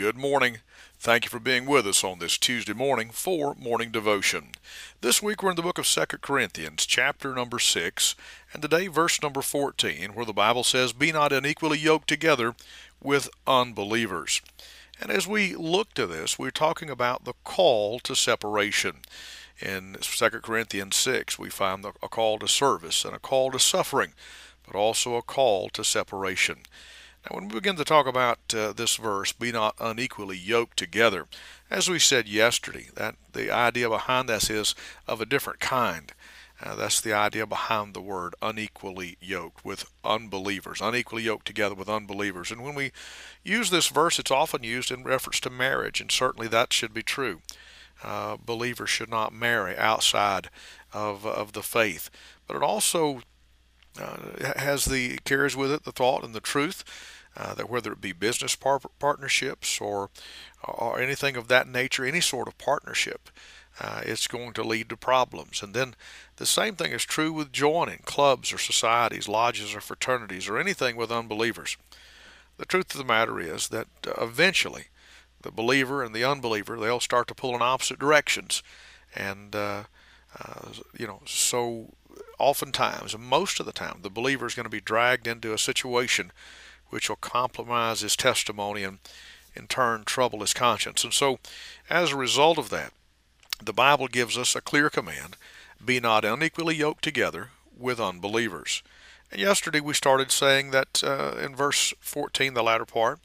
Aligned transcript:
Good 0.00 0.16
morning. 0.16 0.60
Thank 0.98 1.24
you 1.24 1.28
for 1.28 1.38
being 1.38 1.66
with 1.66 1.86
us 1.86 2.02
on 2.02 2.20
this 2.20 2.38
Tuesday 2.38 2.72
morning 2.72 3.10
for 3.10 3.54
morning 3.56 3.90
devotion. 3.90 4.52
This 5.02 5.22
week 5.22 5.42
we're 5.42 5.50
in 5.50 5.56
the 5.56 5.62
book 5.62 5.76
of 5.76 5.86
2 5.86 6.06
Corinthians, 6.22 6.86
chapter 6.86 7.34
number 7.34 7.58
6, 7.58 8.14
and 8.54 8.62
today 8.62 8.86
verse 8.86 9.22
number 9.22 9.42
14, 9.42 10.14
where 10.14 10.24
the 10.24 10.32
Bible 10.32 10.64
says, 10.64 10.94
Be 10.94 11.12
not 11.12 11.34
unequally 11.34 11.76
yoked 11.76 12.08
together 12.08 12.54
with 13.02 13.28
unbelievers. 13.46 14.40
And 15.02 15.10
as 15.10 15.28
we 15.28 15.54
look 15.54 15.92
to 15.92 16.06
this, 16.06 16.38
we're 16.38 16.50
talking 16.50 16.88
about 16.88 17.26
the 17.26 17.34
call 17.44 17.98
to 18.00 18.16
separation. 18.16 19.00
In 19.60 19.98
2 20.00 20.30
Corinthians 20.40 20.96
6, 20.96 21.38
we 21.38 21.50
find 21.50 21.84
a 21.84 22.08
call 22.08 22.38
to 22.38 22.48
service 22.48 23.04
and 23.04 23.14
a 23.14 23.18
call 23.18 23.50
to 23.50 23.58
suffering, 23.58 24.14
but 24.66 24.74
also 24.74 25.16
a 25.16 25.22
call 25.22 25.68
to 25.68 25.84
separation. 25.84 26.60
Now, 27.24 27.36
when 27.36 27.48
we 27.48 27.54
begin 27.54 27.76
to 27.76 27.84
talk 27.84 28.06
about 28.06 28.38
uh, 28.54 28.72
this 28.72 28.96
verse, 28.96 29.32
be 29.32 29.52
not 29.52 29.74
unequally 29.78 30.38
yoked 30.38 30.78
together, 30.78 31.26
as 31.70 31.88
we 31.88 31.98
said 31.98 32.26
yesterday, 32.26 32.88
that 32.94 33.16
the 33.32 33.50
idea 33.50 33.88
behind 33.88 34.28
this 34.28 34.48
is 34.48 34.74
of 35.06 35.20
a 35.20 35.26
different 35.26 35.60
kind. 35.60 36.12
Uh, 36.62 36.74
that's 36.74 37.00
the 37.00 37.12
idea 37.12 37.46
behind 37.46 37.94
the 37.94 38.00
word 38.00 38.34
unequally 38.42 39.16
yoked 39.20 39.64
with 39.64 39.90
unbelievers, 40.04 40.80
unequally 40.80 41.22
yoked 41.22 41.46
together 41.46 41.74
with 41.74 41.88
unbelievers. 41.88 42.50
And 42.50 42.62
when 42.62 42.74
we 42.74 42.92
use 43.42 43.70
this 43.70 43.88
verse, 43.88 44.18
it's 44.18 44.30
often 44.30 44.62
used 44.62 44.90
in 44.90 45.02
reference 45.02 45.40
to 45.40 45.50
marriage, 45.50 46.00
and 46.00 46.10
certainly 46.10 46.48
that 46.48 46.72
should 46.72 46.92
be 46.92 47.02
true. 47.02 47.40
Uh, 48.02 48.36
believers 48.36 48.90
should 48.90 49.10
not 49.10 49.32
marry 49.32 49.76
outside 49.76 50.48
of, 50.92 51.26
of 51.26 51.52
the 51.52 51.62
faith. 51.62 52.10
But 52.46 52.56
it 52.56 52.62
also 52.62 53.22
uh, 53.98 54.52
has 54.56 54.84
the 54.84 55.18
carries 55.24 55.56
with 55.56 55.72
it 55.72 55.84
the 55.84 55.92
thought 55.92 56.24
and 56.24 56.34
the 56.34 56.40
truth 56.40 56.84
uh, 57.36 57.54
that 57.54 57.70
whether 57.70 57.92
it 57.92 58.00
be 58.00 58.12
business 58.12 58.56
par- 58.56 58.80
partnerships 58.98 59.80
or 59.80 60.10
or 60.62 61.00
anything 61.00 61.36
of 61.36 61.48
that 61.48 61.66
nature, 61.66 62.04
any 62.04 62.20
sort 62.20 62.46
of 62.46 62.58
partnership, 62.58 63.30
uh, 63.80 64.02
it's 64.04 64.26
going 64.26 64.52
to 64.52 64.62
lead 64.62 64.90
to 64.90 64.96
problems. 64.96 65.62
And 65.62 65.72
then 65.72 65.94
the 66.36 66.44
same 66.44 66.76
thing 66.76 66.92
is 66.92 67.04
true 67.04 67.32
with 67.32 67.50
joining 67.50 68.00
clubs 68.04 68.52
or 68.52 68.58
societies, 68.58 69.26
lodges 69.26 69.74
or 69.74 69.80
fraternities, 69.80 70.48
or 70.48 70.58
anything 70.58 70.96
with 70.96 71.10
unbelievers. 71.10 71.78
The 72.58 72.66
truth 72.66 72.92
of 72.94 72.98
the 72.98 73.04
matter 73.04 73.40
is 73.40 73.68
that 73.68 73.86
uh, 74.06 74.12
eventually 74.22 74.88
the 75.40 75.50
believer 75.50 76.02
and 76.02 76.14
the 76.14 76.24
unbeliever 76.24 76.78
they'll 76.78 77.00
start 77.00 77.26
to 77.28 77.34
pull 77.34 77.54
in 77.54 77.62
opposite 77.62 77.98
directions, 77.98 78.62
and 79.16 79.54
uh, 80.38 80.68
you 80.96 81.06
know 81.06 81.20
so 81.26 81.88
oftentimes, 82.38 83.16
most 83.16 83.60
of 83.60 83.66
the 83.66 83.72
time, 83.72 83.98
the 84.02 84.10
believer 84.10 84.46
is 84.46 84.54
going 84.54 84.64
to 84.64 84.70
be 84.70 84.80
dragged 84.80 85.26
into 85.26 85.52
a 85.52 85.58
situation 85.58 86.32
which 86.88 87.08
will 87.08 87.16
compromise 87.16 88.00
his 88.00 88.16
testimony 88.16 88.82
and 88.82 88.98
in 89.54 89.66
turn 89.66 90.04
trouble 90.04 90.40
his 90.40 90.54
conscience. 90.54 91.04
And 91.04 91.12
so, 91.12 91.38
as 91.88 92.10
a 92.10 92.16
result 92.16 92.58
of 92.58 92.70
that, 92.70 92.92
the 93.62 93.72
Bible 93.72 94.08
gives 94.08 94.38
us 94.38 94.56
a 94.56 94.60
clear 94.60 94.90
command 94.90 95.36
be 95.84 96.00
not 96.00 96.24
unequally 96.24 96.76
yoked 96.76 97.04
together 97.04 97.50
with 97.76 98.00
unbelievers. 98.00 98.82
And 99.30 99.40
yesterday 99.40 99.80
we 99.80 99.94
started 99.94 100.32
saying 100.32 100.72
that 100.72 101.02
uh, 101.04 101.36
in 101.42 101.54
verse 101.54 101.94
14, 102.00 102.54
the 102.54 102.62
latter 102.62 102.84
part, 102.84 103.20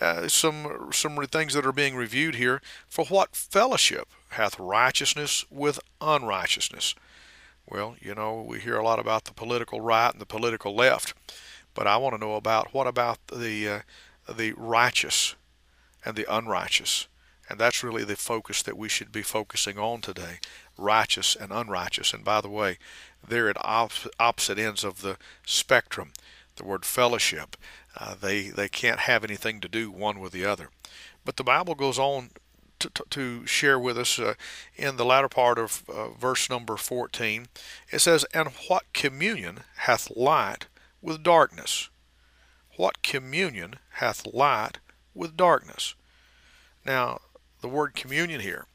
uh, 0.00 0.28
some 0.28 0.90
some 0.92 1.16
things 1.26 1.54
that 1.54 1.66
are 1.66 1.72
being 1.72 1.96
reviewed 1.96 2.34
here. 2.34 2.60
For 2.88 3.04
what 3.06 3.36
fellowship 3.36 4.08
hath 4.30 4.58
righteousness 4.58 5.44
with 5.50 5.78
unrighteousness? 6.00 6.94
Well, 7.66 7.96
you 8.00 8.14
know, 8.14 8.44
we 8.46 8.60
hear 8.60 8.76
a 8.76 8.84
lot 8.84 8.98
about 8.98 9.24
the 9.24 9.32
political 9.32 9.80
right 9.80 10.12
and 10.12 10.20
the 10.20 10.26
political 10.26 10.74
left, 10.74 11.14
but 11.72 11.86
I 11.86 11.96
want 11.96 12.14
to 12.14 12.20
know 12.20 12.34
about 12.34 12.74
what 12.74 12.86
about 12.86 13.18
the 13.28 13.68
uh, 13.68 13.80
the 14.32 14.52
righteous 14.56 15.34
and 16.04 16.16
the 16.16 16.26
unrighteous, 16.28 17.06
and 17.48 17.58
that's 17.58 17.82
really 17.82 18.04
the 18.04 18.16
focus 18.16 18.62
that 18.62 18.76
we 18.76 18.88
should 18.88 19.12
be 19.12 19.22
focusing 19.22 19.78
on 19.78 20.00
today: 20.00 20.40
righteous 20.76 21.36
and 21.36 21.52
unrighteous. 21.52 22.12
And 22.12 22.24
by 22.24 22.40
the 22.40 22.50
way, 22.50 22.78
they're 23.26 23.48
at 23.48 23.64
op- 23.64 24.12
opposite 24.18 24.58
ends 24.58 24.84
of 24.84 25.00
the 25.00 25.16
spectrum. 25.46 26.12
The 26.56 26.64
word 26.64 26.84
fellowship, 26.84 27.56
uh, 27.98 28.14
they 28.14 28.48
they 28.48 28.68
can't 28.68 29.00
have 29.00 29.24
anything 29.24 29.60
to 29.60 29.68
do 29.68 29.90
one 29.90 30.20
with 30.20 30.32
the 30.32 30.44
other. 30.44 30.70
But 31.24 31.36
the 31.36 31.44
Bible 31.44 31.74
goes 31.74 31.98
on 31.98 32.30
to, 32.78 33.04
to 33.10 33.46
share 33.46 33.78
with 33.78 33.98
us 33.98 34.18
uh, 34.18 34.34
in 34.76 34.96
the 34.96 35.04
latter 35.04 35.28
part 35.28 35.58
of 35.58 35.82
uh, 35.88 36.10
verse 36.10 36.50
number 36.50 36.76
14. 36.76 37.46
It 37.90 38.00
says, 38.00 38.24
And 38.34 38.48
what 38.68 38.84
communion 38.92 39.60
hath 39.76 40.10
light 40.14 40.66
with 41.00 41.22
darkness? 41.22 41.88
What 42.76 43.02
communion 43.02 43.76
hath 43.94 44.26
light 44.32 44.78
with 45.14 45.36
darkness? 45.36 45.94
Now, 46.84 47.20
the 47.60 47.68
word 47.68 47.94
communion 47.94 48.40
here, 48.40 48.66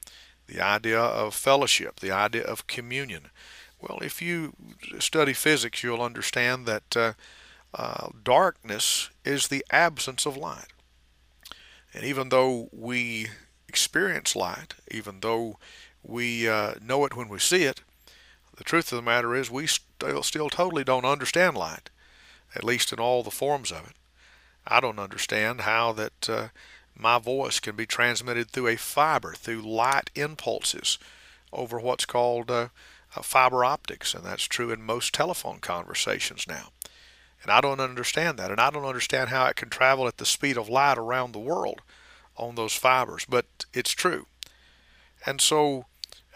the 0.47 0.61
idea 0.61 0.99
of 0.99 1.35
fellowship, 1.35 1.99
the 1.99 2.11
idea 2.11 2.43
of 2.43 2.67
communion. 2.67 3.29
Well, 3.79 3.99
if 4.01 4.21
you 4.21 4.53
study 4.99 5.33
physics, 5.33 5.83
you'll 5.83 6.01
understand 6.01 6.65
that 6.65 7.15
uh, 7.73 7.77
uh, 7.77 8.09
darkness 8.23 9.09
is 9.23 9.47
the 9.47 9.65
absence 9.71 10.25
of 10.25 10.37
light. 10.37 10.73
And 11.93 12.03
even 12.03 12.29
though 12.29 12.69
we 12.71 13.27
experience 13.67 14.35
light, 14.35 14.75
even 14.89 15.19
though 15.21 15.57
we 16.03 16.47
uh, 16.47 16.75
know 16.81 17.05
it 17.05 17.15
when 17.15 17.29
we 17.29 17.39
see 17.39 17.63
it, 17.63 17.81
the 18.57 18.63
truth 18.63 18.91
of 18.91 18.97
the 18.97 19.01
matter 19.01 19.35
is 19.35 19.49
we 19.49 19.67
still, 19.67 20.23
still 20.23 20.49
totally 20.49 20.83
don't 20.83 21.05
understand 21.05 21.57
light, 21.57 21.89
at 22.55 22.63
least 22.63 22.91
in 22.91 22.99
all 22.99 23.23
the 23.23 23.31
forms 23.31 23.71
of 23.71 23.87
it. 23.89 23.95
I 24.67 24.79
don't 24.79 24.99
understand 24.99 25.61
how 25.61 25.93
that 25.93 26.29
uh, 26.29 26.47
my 26.95 27.17
voice 27.17 27.59
can 27.59 27.75
be 27.75 27.85
transmitted 27.85 28.49
through 28.49 28.67
a 28.67 28.75
fiber, 28.75 29.33
through 29.33 29.61
light 29.61 30.09
impulses, 30.15 30.99
over 31.51 31.79
what's 31.79 32.05
called 32.05 32.51
uh, 32.51 32.67
fiber 33.21 33.63
optics, 33.63 34.13
and 34.13 34.23
that's 34.23 34.43
true 34.43 34.71
in 34.71 34.83
most 34.83 35.13
telephone 35.13 35.59
conversations 35.59 36.45
now. 36.47 36.69
And 37.41 37.51
I 37.51 37.61
don't 37.61 37.79
understand 37.79 38.37
that, 38.37 38.51
and 38.51 38.59
I 38.59 38.69
don't 38.69 38.85
understand 38.85 39.29
how 39.29 39.45
it 39.45 39.55
can 39.55 39.69
travel 39.69 40.07
at 40.07 40.17
the 40.17 40.25
speed 40.25 40.57
of 40.57 40.67
light 40.67 40.97
around 40.97 41.31
the 41.31 41.39
world 41.39 41.81
on 42.35 42.55
those 42.55 42.73
fibers, 42.73 43.25
but 43.27 43.45
it's 43.73 43.91
true. 43.91 44.25
And 45.25 45.39
so, 45.39 45.85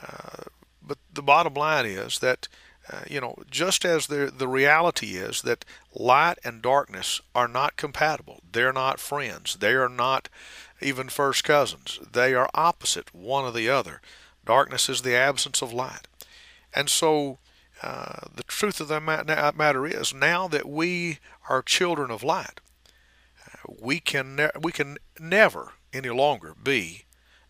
uh, 0.01 0.43
but 0.81 0.97
the 1.13 1.23
bottom 1.23 1.53
line 1.53 1.85
is 1.85 2.19
that, 2.19 2.47
uh, 2.91 3.01
you 3.09 3.21
know, 3.21 3.35
just 3.49 3.85
as 3.85 4.07
the, 4.07 4.31
the 4.35 4.47
reality 4.47 5.15
is 5.15 5.41
that 5.43 5.65
light 5.93 6.37
and 6.43 6.61
darkness 6.61 7.21
are 7.33 7.47
not 7.47 7.77
compatible, 7.77 8.41
they're 8.51 8.73
not 8.73 8.99
friends, 8.99 9.57
they 9.59 9.73
are 9.73 9.89
not 9.89 10.27
even 10.81 11.07
first 11.07 11.43
cousins, 11.43 11.99
they 12.11 12.33
are 12.33 12.49
opposite 12.53 13.13
one 13.15 13.45
of 13.45 13.53
the 13.53 13.69
other. 13.69 14.01
Darkness 14.45 14.89
is 14.89 15.01
the 15.01 15.15
absence 15.15 15.61
of 15.61 15.71
light. 15.71 16.07
And 16.75 16.89
so, 16.89 17.39
uh, 17.83 18.27
the 18.33 18.43
truth 18.43 18.79
of 18.79 18.87
the 18.87 19.01
matter 19.01 19.85
is, 19.85 20.13
now 20.13 20.47
that 20.47 20.67
we 20.67 21.19
are 21.49 21.61
children 21.61 22.09
of 22.11 22.23
light, 22.23 22.61
uh, 23.45 23.73
we 23.77 23.99
can 23.99 24.37
ne- 24.37 24.51
we 24.61 24.71
can 24.71 24.97
never 25.19 25.73
any 25.91 26.09
longer 26.09 26.55
be 26.61 27.03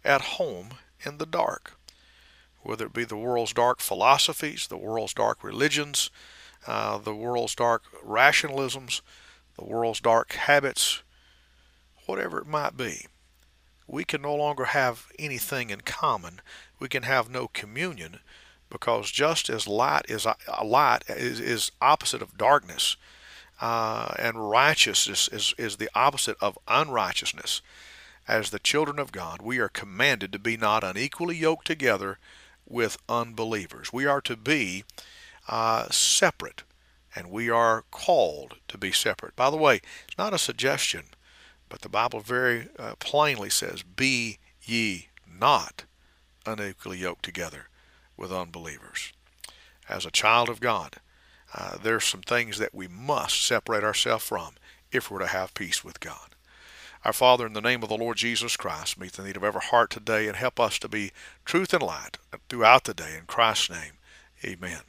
at 0.03 0.21
home 0.21 0.69
in 1.05 1.19
the 1.19 1.27
dark. 1.27 1.73
Whether 2.61 2.87
it 2.87 2.93
be 2.93 3.03
the 3.03 3.15
world's 3.15 3.53
dark 3.53 3.79
philosophies, 3.79 4.67
the 4.67 4.77
world's 4.77 5.13
dark 5.13 5.43
religions, 5.43 6.09
uh, 6.65 6.97
the 6.97 7.13
world's 7.13 7.53
dark 7.53 7.83
rationalisms, 8.03 9.01
the 9.55 9.65
world's 9.65 10.01
dark 10.01 10.33
habits, 10.33 11.03
whatever 12.07 12.39
it 12.39 12.47
might 12.47 12.75
be, 12.75 13.05
we 13.85 14.03
can 14.03 14.23
no 14.23 14.33
longer 14.33 14.65
have 14.65 15.07
anything 15.19 15.69
in 15.69 15.81
common. 15.81 16.41
We 16.79 16.87
can 16.89 17.03
have 17.03 17.29
no 17.29 17.47
communion 17.47 18.19
because 18.73 19.09
just 19.09 19.49
as 19.49 19.67
light 19.67 20.05
is 20.09 20.25
uh, 20.25 20.33
light 20.65 21.03
is, 21.07 21.39
is 21.39 21.71
opposite 21.79 22.21
of 22.21 22.37
darkness, 22.37 22.97
uh, 23.61 24.13
and 24.19 24.49
righteousness 24.49 25.29
is, 25.31 25.53
is 25.57 25.77
the 25.77 25.89
opposite 25.95 26.35
of 26.41 26.59
unrighteousness 26.67 27.61
as 28.27 28.49
the 28.49 28.59
children 28.59 28.99
of 28.99 29.11
God, 29.11 29.41
we 29.41 29.59
are 29.59 29.69
commanded 29.69 30.31
to 30.31 30.39
be 30.39 30.57
not 30.57 30.83
unequally 30.83 31.35
yoked 31.35 31.67
together 31.67 32.19
with 32.67 32.97
unbelievers. 33.09 33.91
We 33.91 34.05
are 34.05 34.21
to 34.21 34.37
be 34.37 34.85
uh, 35.47 35.89
separate, 35.89 36.63
and 37.15 37.29
we 37.29 37.49
are 37.49 37.83
called 37.91 38.55
to 38.69 38.77
be 38.77 38.91
separate. 38.91 39.35
By 39.35 39.49
the 39.49 39.57
way, 39.57 39.81
it's 40.07 40.17
not 40.17 40.33
a 40.33 40.37
suggestion, 40.37 41.03
but 41.67 41.81
the 41.81 41.89
Bible 41.89 42.21
very 42.21 42.69
uh, 42.79 42.95
plainly 42.99 43.49
says, 43.49 43.83
Be 43.83 44.37
ye 44.63 45.09
not 45.29 45.83
unequally 46.45 46.99
yoked 46.99 47.23
together 47.23 47.67
with 48.23 48.31
unbelievers. 48.31 49.11
As 49.89 50.05
a 50.05 50.11
child 50.11 50.47
of 50.47 50.61
God, 50.61 50.95
uh, 51.53 51.77
there's 51.83 52.05
some 52.05 52.21
things 52.21 52.57
that 52.57 52.73
we 52.73 52.87
must 52.87 53.45
separate 53.45 53.83
ourselves 53.83 54.23
from 54.23 54.53
if 54.93 55.11
we're 55.11 55.19
to 55.19 55.27
have 55.27 55.53
peace 55.53 55.83
with 55.83 55.99
God. 55.99 56.35
Our 57.03 57.11
Father, 57.11 57.45
in 57.45 57.51
the 57.51 57.59
name 57.59 57.83
of 57.83 57.89
the 57.89 57.97
Lord 57.97 58.15
Jesus 58.15 58.55
Christ, 58.55 58.97
meet 58.97 59.11
the 59.11 59.23
need 59.23 59.35
of 59.35 59.43
every 59.43 59.59
heart 59.59 59.89
today 59.89 60.27
and 60.27 60.37
help 60.37 60.57
us 60.57 60.79
to 60.79 60.87
be 60.87 61.11
truth 61.43 61.73
and 61.73 61.83
light 61.83 62.17
throughout 62.47 62.85
the 62.85 62.93
day. 62.93 63.17
In 63.17 63.25
Christ's 63.25 63.69
name, 63.69 63.93
amen. 64.45 64.83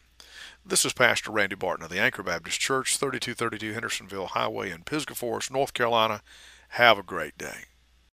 This 0.64 0.84
is 0.84 0.92
Pastor 0.92 1.32
Randy 1.32 1.56
Barton 1.56 1.84
of 1.84 1.90
the 1.90 1.98
Anchor 1.98 2.22
Baptist 2.22 2.60
Church, 2.60 2.96
3232 2.96 3.72
Hendersonville 3.72 4.26
Highway 4.28 4.70
in 4.70 4.84
Pisgah 4.84 5.16
Forest, 5.16 5.50
North 5.50 5.74
Carolina. 5.74 6.22
Have 6.68 7.00
a 7.00 7.02
great 7.02 7.36
day. 7.36 7.64